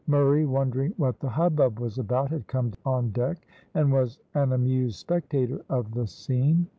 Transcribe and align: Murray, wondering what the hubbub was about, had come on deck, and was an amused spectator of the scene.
Murray, 0.07 0.47
wondering 0.47 0.95
what 0.97 1.19
the 1.19 1.29
hubbub 1.29 1.77
was 1.77 1.99
about, 1.99 2.31
had 2.31 2.47
come 2.47 2.73
on 2.87 3.11
deck, 3.11 3.45
and 3.75 3.91
was 3.91 4.17
an 4.33 4.51
amused 4.51 4.95
spectator 4.97 5.63
of 5.69 5.93
the 5.93 6.07
scene. 6.07 6.65